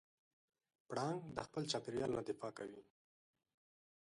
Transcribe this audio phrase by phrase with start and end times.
[0.87, 2.81] پړانګ د خپل چاپېریال نه دفاع کوي.